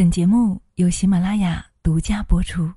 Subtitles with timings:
[0.00, 2.72] 本节目由喜马拉雅独家播出。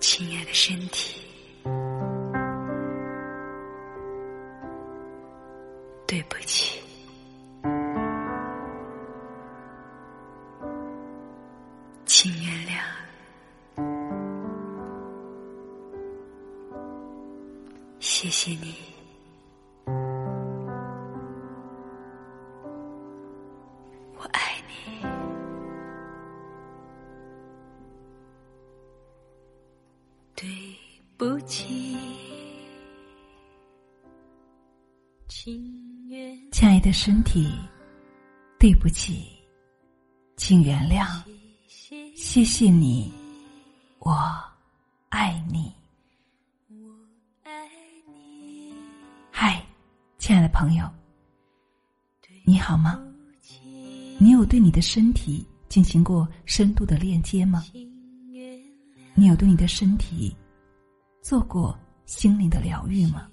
[0.00, 1.20] 亲爱的身体，
[6.04, 6.81] 对不起，
[30.42, 30.50] 对
[31.16, 31.96] 不起，
[35.28, 37.48] 请原亲爱的身体，
[38.58, 39.24] 对不起，
[40.36, 41.06] 请原谅，
[42.16, 43.12] 谢谢你，
[44.00, 44.12] 我
[45.10, 45.72] 爱你。
[46.70, 46.90] 我
[47.44, 47.68] 爱
[48.08, 48.74] 你。
[49.30, 49.64] 嗨，
[50.18, 50.90] 亲爱的朋友，
[52.42, 53.00] 你好吗？
[54.18, 57.64] 你有对你的身体进行过深度的链接吗？
[59.14, 60.34] 你有对你的身体
[61.20, 63.28] 做过心灵的疗愈吗？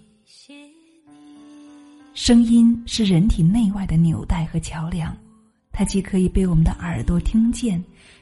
[2.13, 5.15] 声音是人体内外的纽带和桥梁，
[5.71, 7.81] 它既可以被我们的耳朵听见，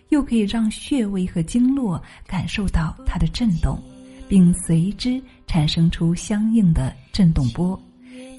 [0.09, 3.81] 又可以让穴位和经络感受到它的震动，
[4.29, 7.79] 并随之产生出相应的震动波，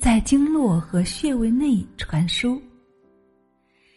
[0.00, 2.60] 在经络和穴位内传输。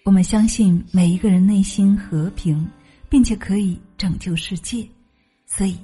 [0.03, 2.67] 我们相信每一个人内心和平，
[3.07, 4.87] 并且可以拯救世界，
[5.53, 5.77] 所以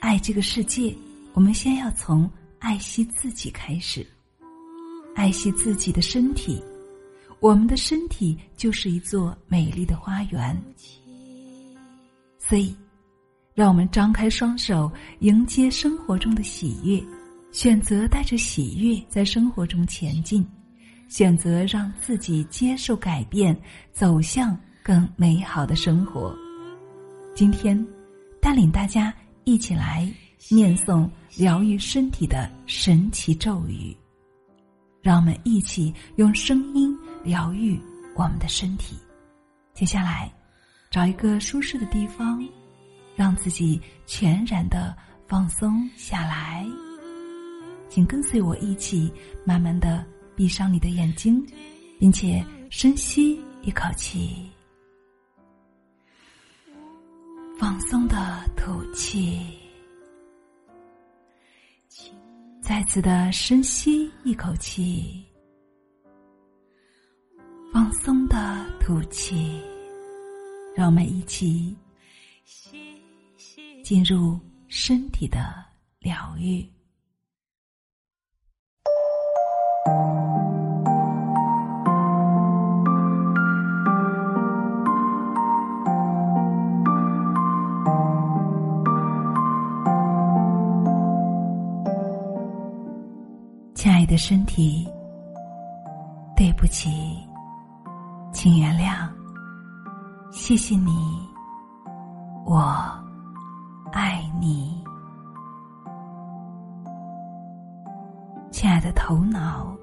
[0.00, 0.92] 爱这个世界，
[1.34, 4.04] 我们先要从爱惜自己开始。
[5.14, 6.60] 爱惜自己的身体，
[7.38, 10.60] 我们的身体就是一座美丽的花园。
[12.40, 12.74] 所以，
[13.54, 17.00] 让我们张开双手，迎接生活中的喜悦，
[17.52, 20.44] 选择带着喜悦在生活中前进，
[21.08, 23.56] 选择让自己接受改变，
[23.92, 26.36] 走向更美好的生活。
[27.32, 27.86] 今天，
[28.42, 29.14] 带领大家
[29.44, 30.12] 一起来
[30.50, 33.96] 念诵疗愈身体的神奇咒语。
[35.00, 36.92] 让我们一起用声音
[37.22, 37.80] 疗愈
[38.16, 38.96] 我们的身体。
[39.74, 40.28] 接下来，
[40.90, 42.44] 找一个舒适的地方，
[43.14, 44.92] 让自己全然的
[45.28, 46.66] 放松下来。
[47.88, 49.12] 请跟随我一起，
[49.44, 50.04] 慢慢的
[50.34, 51.40] 闭上你的眼睛，
[52.00, 54.50] 并且深吸一口气，
[57.62, 58.16] 放松的
[58.56, 59.40] 吐气。
[62.60, 65.24] 再次的深吸一口气，
[67.72, 69.62] 放松的吐气，
[70.74, 71.76] 让我们一起
[73.84, 74.36] 进入
[74.66, 75.64] 身体的
[76.00, 76.68] 疗愈。
[94.12, 94.86] 的身体，
[96.36, 97.16] 对不起，
[98.30, 99.08] 请原谅，
[100.30, 101.26] 谢谢你，
[102.44, 102.60] 我
[103.90, 104.84] 爱你。
[108.50, 109.74] 亲爱的头脑，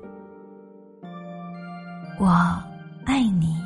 [2.19, 2.27] 我
[3.07, 3.59] 爱你。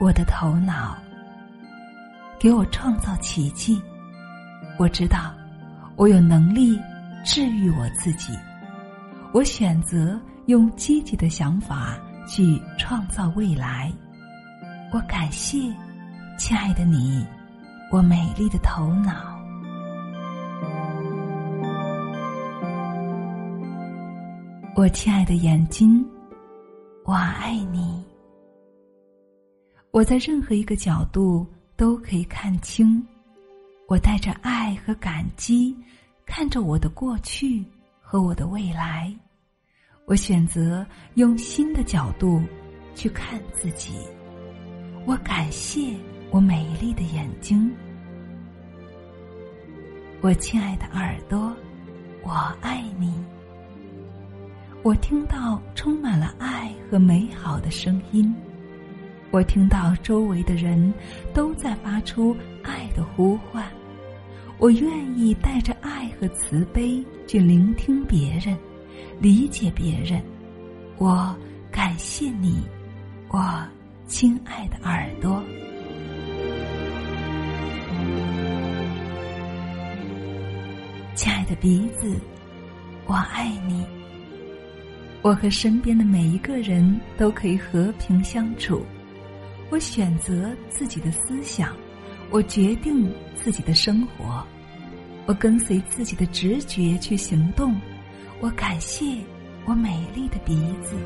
[0.00, 0.96] 我的头脑，
[2.40, 3.82] 给我创造奇迹。
[4.78, 5.34] 我知道，
[5.94, 6.80] 我有能力
[7.22, 8.32] 治愈我自己。
[9.32, 13.92] 我选择用积极的想法去创造未来。
[14.92, 15.58] 我感谢，
[16.38, 17.26] 亲爱的你，
[17.92, 19.12] 我美丽的头脑。
[24.74, 26.04] 我亲爱的眼睛，
[27.04, 28.02] 我爱你。
[29.90, 31.46] 我在任何一个角度
[31.76, 33.04] 都可以看清。
[33.88, 35.76] 我带着爱和感激，
[36.24, 37.64] 看着我的过去
[38.10, 39.14] 和我的未来。
[40.06, 40.84] 我选择
[41.16, 42.42] 用新的角度
[42.94, 43.98] 去看自己。
[45.04, 45.94] 我感谢
[46.30, 47.70] 我美丽的眼睛，
[50.22, 51.54] 我亲爱的耳朵，
[52.22, 52.30] 我
[52.62, 53.12] 爱你。
[54.82, 58.34] 我听到充满了爱和美好的声音，
[59.30, 60.94] 我听到周围的人
[61.34, 63.66] 都在发出爱的呼唤。
[64.56, 65.76] 我愿意带着
[66.20, 68.56] 和慈悲去聆听别人，
[69.20, 70.22] 理解别人。
[70.98, 71.36] 我
[71.70, 72.62] 感谢你，
[73.28, 73.66] 我
[74.06, 75.42] 亲爱的耳朵。
[81.14, 82.16] 亲爱的鼻子，
[83.06, 83.84] 我爱你。
[85.22, 88.84] 我和身边的每一个人都可以和平相处。
[89.70, 91.76] 我选择自己的思想，
[92.30, 94.46] 我决定自己的生活，
[95.28, 97.78] 我跟随自己的直觉去行动。
[98.40, 99.18] 我感谢
[99.66, 100.96] 我美丽的鼻子，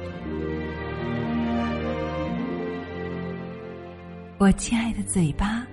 [4.39, 5.67] 我亲爱的嘴巴，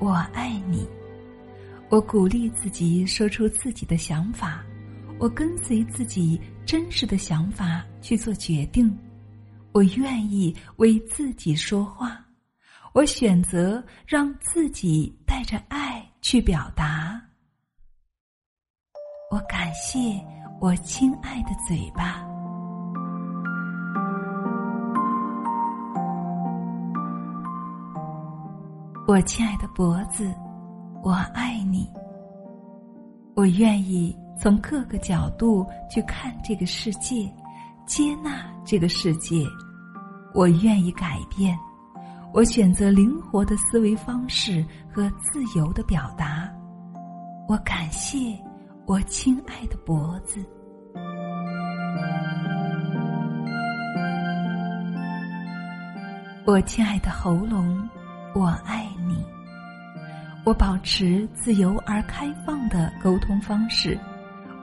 [0.00, 0.84] 我爱你。
[1.88, 4.64] 我鼓励自己说出自己的想法，
[5.20, 8.92] 我跟随自己真实的想法去做决定。
[9.70, 12.20] 我愿意为自己说话，
[12.92, 17.22] 我选择让自己带着爱去表达。
[19.28, 19.98] 我感谢
[20.60, 22.24] 我亲爱的嘴巴，
[29.08, 30.32] 我亲爱的脖子。
[31.02, 31.92] 我爱你，
[33.34, 37.28] 我愿意从各个角度去看这个世界，
[37.84, 39.44] 接纳这个世界。
[40.34, 41.56] 我愿意改变，
[42.32, 46.48] 我选择灵活的思维方式和自由的表达。
[47.48, 48.36] 我感谢
[48.88, 50.40] 我亲爱的脖子，
[56.44, 57.88] 我亲爱的喉咙，
[58.32, 59.26] 我爱你。
[60.44, 63.98] 我保持自由而开放的沟通方式，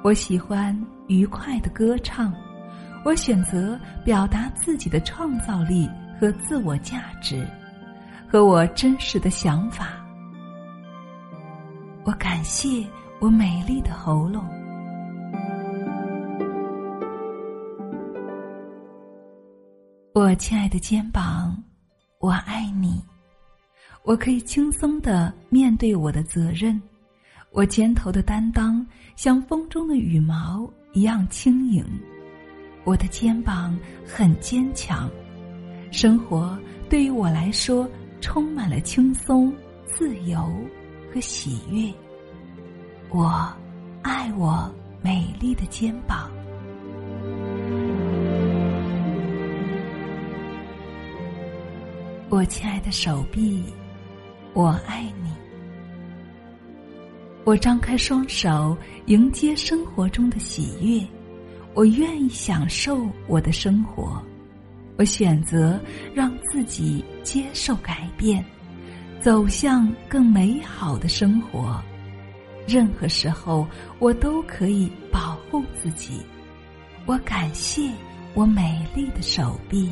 [0.05, 0.73] 我喜欢
[1.07, 2.33] 愉快的歌唱，
[3.03, 7.45] 我选择表达自己的创造力和自我价值，
[8.31, 9.89] 和我真实的想法。
[12.05, 12.85] 我感谢
[13.23, 14.43] 我美丽的喉咙，
[20.13, 21.55] 我亲爱的肩膀，
[22.19, 23.01] 我爱你。
[24.03, 26.77] 我可以轻松的面对我的责任，
[27.51, 28.85] 我肩头的担当
[29.15, 31.81] 像风中的羽毛一样轻盈，
[32.83, 35.09] 我的肩膀很坚强，
[35.91, 36.59] 生活
[36.89, 39.49] 对于我来说充满了轻松、
[39.85, 40.53] 自由
[41.13, 41.89] 和喜悦。
[43.15, 43.47] 我
[44.01, 44.67] 爱我
[45.03, 46.31] 美丽的肩膀，
[52.27, 53.63] 我亲爱的手臂。
[54.53, 55.29] 我爱你，
[57.43, 58.75] 我张开双手
[59.05, 61.07] 迎接生活中的喜悦，
[61.75, 64.19] 我愿意享受我的生活，
[64.97, 65.79] 我选择
[66.15, 68.43] 让自己接受改变，
[69.19, 71.79] 走向更美好的生活。
[72.67, 73.67] 任何时候，
[73.99, 76.21] 我都可以保护自己。
[77.05, 77.91] 我感谢
[78.33, 79.91] 我美丽的手臂。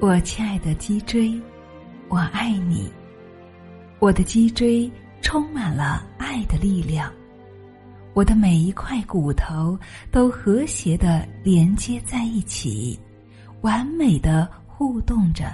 [0.00, 1.40] 我亲爱的脊椎，
[2.08, 2.92] 我爱你。
[4.00, 4.90] 我的脊椎
[5.20, 7.12] 充满了爱的力量，
[8.14, 9.78] 我的每一块骨头
[10.10, 12.98] 都和谐的连接在一起，
[13.62, 15.46] 完美的互动着。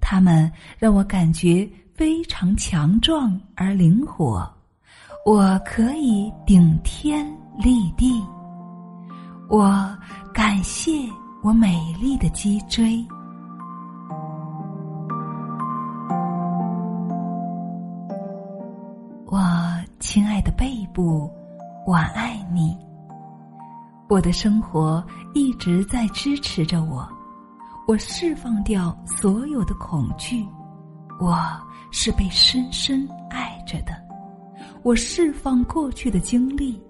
[0.00, 4.52] 它们让我感觉非常强壮而灵活，
[5.24, 7.24] 我可以顶天
[7.56, 8.20] 立地。
[9.48, 9.96] 我
[10.34, 10.90] 感谢
[11.42, 13.06] 我美丽的脊椎。
[19.26, 19.40] 我
[20.00, 21.30] 亲爱的背部，
[21.90, 22.78] 我爱你。
[24.08, 25.04] 我的生活
[25.34, 27.04] 一直在支持着我，
[27.88, 30.46] 我释放掉所有的恐惧，
[31.18, 31.36] 我
[31.90, 33.92] 是被深深爱着的。
[34.84, 36.80] 我释放过去的经历，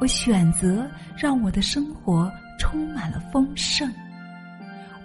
[0.00, 3.92] 我选择让我的生活充满了丰盛。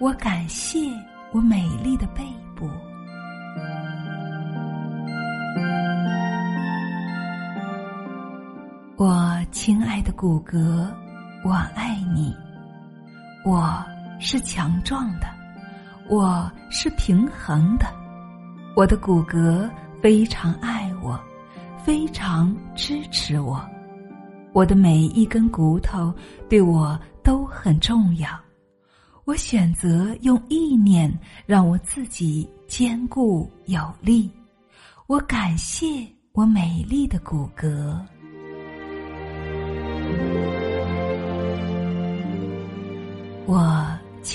[0.00, 0.90] 我感谢
[1.30, 2.24] 我美丽的背
[2.54, 2.66] 部。
[8.98, 10.90] 我亲爱的骨骼，
[11.44, 12.34] 我爱你。
[13.44, 13.84] 我
[14.18, 15.26] 是强壮的，
[16.08, 17.84] 我是平衡的。
[18.74, 21.20] 我的骨骼非常爱我，
[21.84, 23.62] 非常支持我。
[24.54, 26.10] 我的每一根骨头
[26.48, 28.30] 对我都很重要。
[29.26, 31.12] 我选择用意念
[31.44, 34.30] 让我自己坚固有力。
[35.06, 35.86] 我感谢
[36.32, 38.00] 我美丽的骨骼。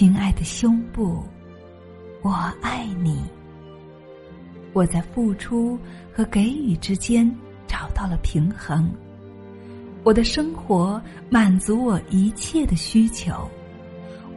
[0.01, 1.23] 亲爱的胸部，
[2.23, 3.21] 我爱你。
[4.73, 5.77] 我在付出
[6.11, 7.31] 和给予之间
[7.67, 8.91] 找到了平衡。
[10.01, 13.47] 我的生活满足我一切的需求，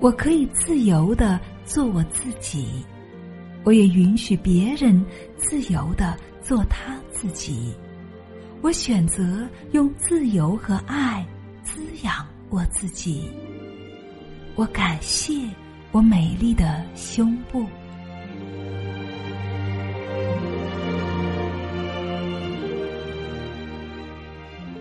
[0.01, 2.85] 我可以自由的做我自己。
[3.63, 5.03] 我也允许别人
[5.39, 7.73] 自由的做他自己。
[8.61, 11.27] 我选择用自由和爱
[11.63, 13.31] 滋养我自己。
[14.57, 15.33] 我感谢
[15.91, 17.67] 我美丽的胸部。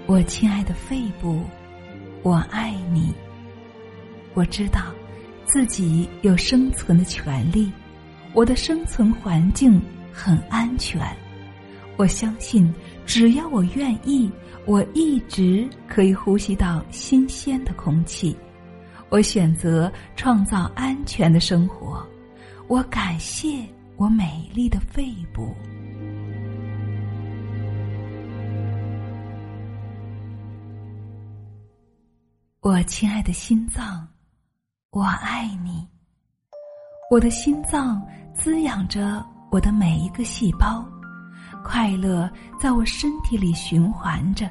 [0.05, 1.41] 我亲爱的肺部，
[2.21, 3.11] 我爱你。
[4.35, 4.93] 我知道
[5.43, 7.71] 自己有生存的权利，
[8.33, 11.01] 我的生存环境很安全。
[11.97, 12.71] 我相信，
[13.07, 14.29] 只要我愿意，
[14.67, 18.35] 我一直可以呼吸到新鲜的空气。
[19.13, 22.03] 我选择创造安全的生活。
[22.67, 23.63] 我感谢
[23.95, 25.55] 我美丽的肺部。
[32.59, 34.07] 我亲爱的心脏，
[34.89, 35.87] 我爱你。
[37.11, 38.03] 我的心脏
[38.33, 40.83] 滋养着我的每一个细胞，
[41.63, 42.27] 快乐
[42.59, 44.49] 在我身体里循环着，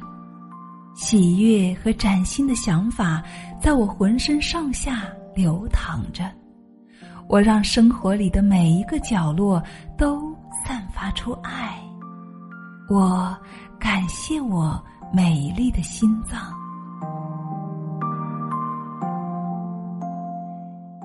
[0.95, 3.23] 喜悦和崭新的想法
[3.61, 6.31] 在我浑身上下流淌着。
[7.29, 9.63] 我让生活里的每一个角落
[9.97, 11.79] 都散发出爱。
[12.91, 13.35] 我
[13.79, 14.83] 感谢我
[15.13, 16.53] 美丽的心脏。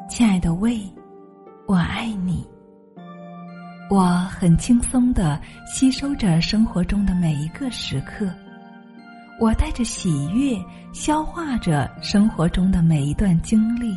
[0.10, 0.82] 亲爱的胃，
[1.65, 2.46] 我爱你。
[3.89, 8.29] 我很轻松的吸收着生活中的每一个时刻，
[9.39, 10.60] 我带着喜悦
[10.91, 13.96] 消化着生活中的每一段经历。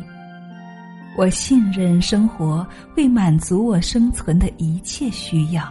[1.17, 5.63] 我信任生活会满足我生存的一切需要。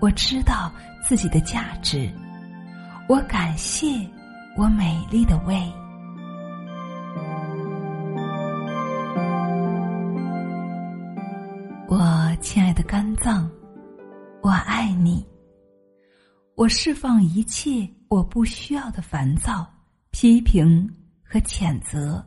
[0.00, 0.72] 我知道
[1.02, 2.10] 自己的价值。
[3.08, 3.86] 我感谢
[4.56, 5.56] 我美丽的胃。
[11.88, 13.48] 我亲爱的肝脏，
[14.42, 15.24] 我爱你。
[16.56, 19.70] 我释放一切我不需要的烦躁、
[20.10, 20.90] 批评
[21.22, 22.26] 和谴责。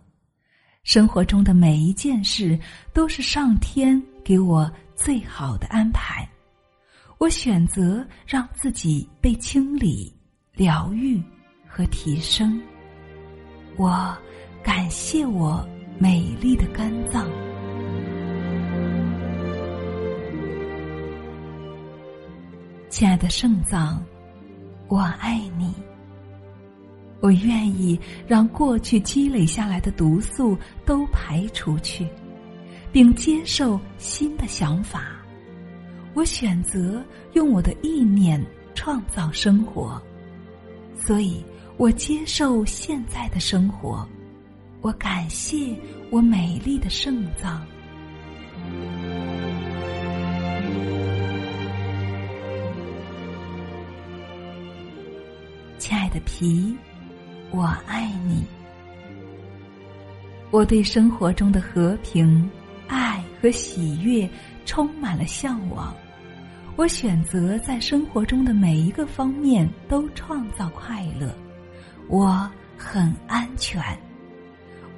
[0.83, 2.57] 生活中的每一件事
[2.93, 6.29] 都是上天给我最好的安排。
[7.17, 10.15] 我选择让自己被清理、
[10.53, 11.19] 疗愈
[11.67, 12.62] 和提升。
[13.77, 14.15] 我
[14.63, 15.67] 感谢我
[15.98, 17.27] 美丽的肝脏。
[22.89, 24.03] 亲爱的肾脏，
[24.89, 25.74] 我爱你。
[27.22, 32.08] 我愿意让过去积累下来的毒素都排出去，
[32.91, 35.17] 并接受新的想法。
[36.13, 37.03] 我选择
[37.34, 38.43] 用我的意念
[38.74, 40.01] 创造生活，
[40.96, 41.43] 所以
[41.77, 44.08] 我接受现在的生活。
[44.81, 45.75] 我感谢
[46.10, 47.62] 我美丽的肾脏。
[56.09, 56.75] 的皮，
[57.51, 58.43] 我爱你。
[60.51, 62.49] 我对生活中的和平、
[62.87, 64.27] 爱和喜悦
[64.65, 65.95] 充满了向往。
[66.75, 71.33] 我选择在生活中的每一个方面都创造快乐。
[72.07, 73.81] 我很安全。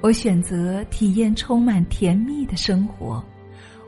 [0.00, 3.22] 我选择体验充满甜蜜的生活。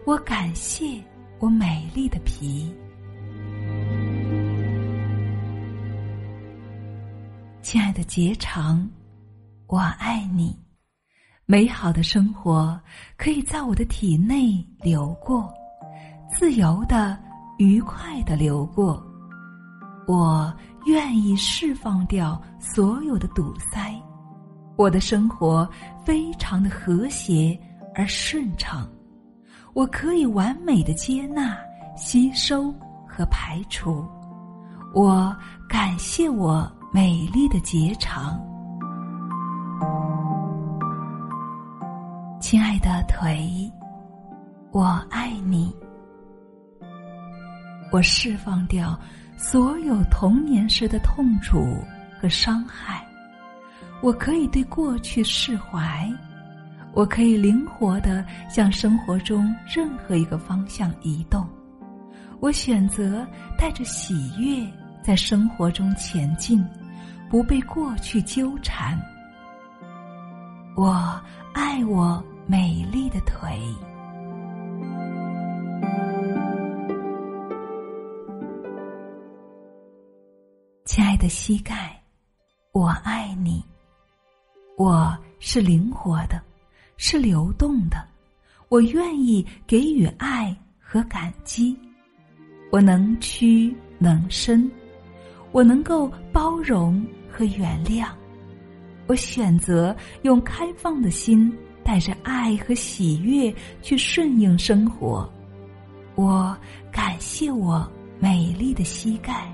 [0.05, 1.01] 我感谢
[1.39, 2.75] 我美丽的皮。
[7.65, 8.87] 亲爱的结肠，
[9.69, 10.55] 我爱你。
[11.47, 12.79] 美好的生活
[13.17, 15.51] 可以在我的体内流过，
[16.29, 17.19] 自由的、
[17.57, 19.03] 愉快的流过。
[20.07, 20.55] 我
[20.85, 23.99] 愿意释放掉所有的堵塞，
[24.77, 25.67] 我的生活
[26.05, 27.59] 非常的和谐
[27.95, 28.87] 而顺畅。
[29.73, 31.57] 我可以完美的接纳、
[31.97, 32.71] 吸收
[33.09, 34.07] 和排除。
[34.93, 35.35] 我
[35.67, 36.71] 感谢我。
[36.95, 38.41] 美丽的结肠，
[42.41, 43.69] 亲爱的腿，
[44.71, 45.75] 我爱你。
[47.91, 48.97] 我释放掉
[49.37, 51.59] 所有童年时的痛楚
[52.17, 53.05] 和伤害，
[54.01, 56.09] 我可以对过去释怀，
[56.93, 61.45] 我可以灵活的向生活中任何一个方向移动。
[62.39, 63.27] 我选择
[63.59, 64.65] 带着喜悦
[65.03, 66.65] 在生活中前进。
[67.35, 68.97] 不被过去纠缠。
[70.77, 71.21] 我
[71.53, 73.59] 爱我美丽的腿，
[80.85, 82.01] 亲爱的膝盖，
[82.71, 83.65] 我爱你。
[84.79, 86.41] 我是灵活的，
[86.97, 87.97] 是流动的，
[88.69, 91.77] 我愿意给予爱和感激。
[92.71, 94.71] 我能屈能伸，
[95.51, 97.05] 我能够包容
[97.37, 98.07] 和原谅。
[99.07, 105.29] 我选择用开放的心，带着爱和喜悦去顺应生活。
[106.15, 106.57] 我
[106.93, 107.87] 感谢我
[108.21, 109.53] 美丽的膝盖，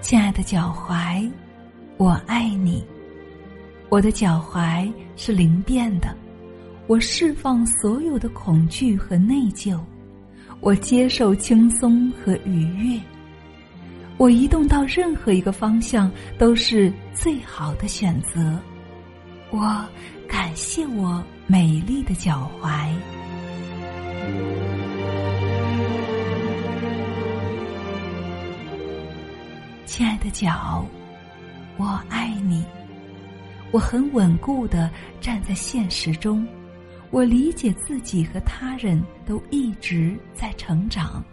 [0.00, 1.28] 亲爱的脚踝，
[1.96, 2.82] 我爱你。
[3.90, 6.16] 我的脚踝是灵便的，
[6.86, 9.78] 我释放所有的恐惧和内疚，
[10.60, 13.00] 我接受轻松和愉悦。
[14.16, 18.58] 我移动到任何一个方向都是最好的选择。
[19.50, 19.82] 我
[20.26, 22.90] 感谢我美丽的脚踝，
[29.86, 30.84] 亲爱的脚，
[31.76, 32.64] 我爱你。
[33.70, 36.46] 我很稳固的站在现实中，
[37.10, 41.24] 我理解自己和他人都一直在成长。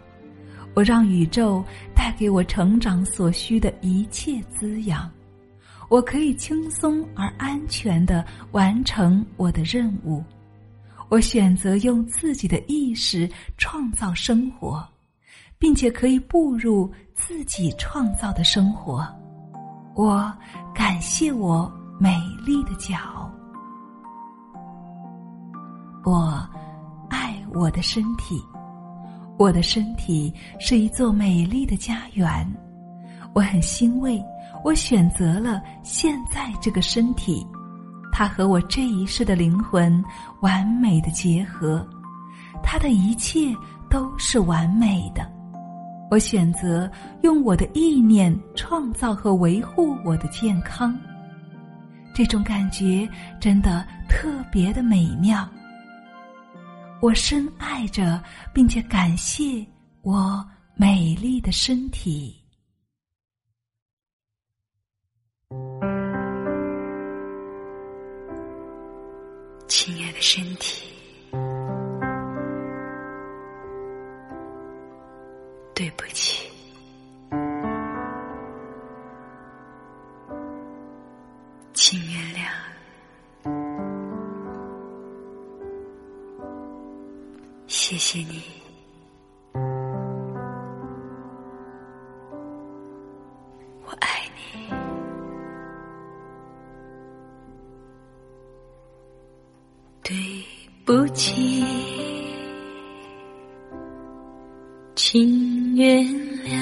[0.74, 1.64] 我让宇宙
[1.94, 5.10] 带给我成长所需的一切滋养，
[5.88, 10.22] 我可以轻松而安全的完成我的任务。
[11.08, 14.86] 我选择用自己的意识创造生活，
[15.58, 19.06] 并且可以步入自己创造的生活。
[19.94, 20.30] 我
[20.74, 23.30] 感谢我美丽的脚，
[26.06, 26.40] 我
[27.10, 28.40] 爱我的身体。
[29.36, 32.48] 我的身体是一座美丽的家园，
[33.34, 34.24] 我很欣慰，
[34.62, 37.44] 我选择了现在这个身体，
[38.12, 40.00] 它和我这一世的灵魂
[40.42, 41.84] 完美的结合，
[42.62, 43.52] 它的一切
[43.90, 45.28] 都是完美的。
[46.08, 46.88] 我选择
[47.22, 50.96] 用我的意念创造和维护我的健康，
[52.14, 53.08] 这种感觉
[53.40, 55.44] 真的特别的美妙。
[57.00, 58.20] 我深爱着，
[58.54, 59.64] 并且感谢
[60.02, 62.34] 我美丽的身体，
[69.68, 70.90] 亲爱的身体，
[75.74, 76.25] 对不起，
[106.48, 106.56] 凉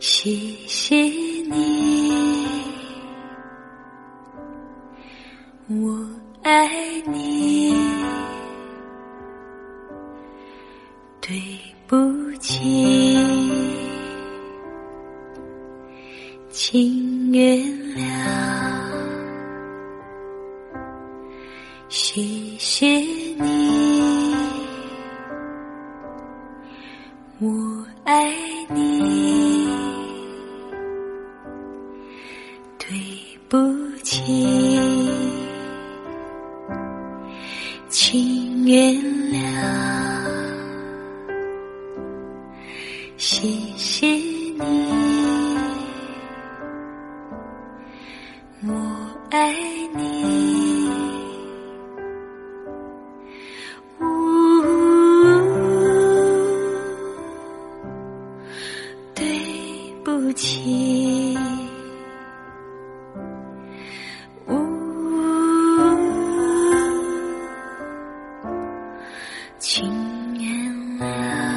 [0.00, 1.17] 嘻嘻
[32.88, 32.98] 对
[33.50, 33.58] 不
[34.02, 34.22] 起。
[37.90, 38.94] 请原
[39.30, 39.97] 谅，
[69.70, 69.84] 请
[70.40, 71.47] 原谅。